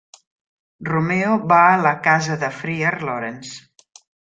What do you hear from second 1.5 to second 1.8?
va a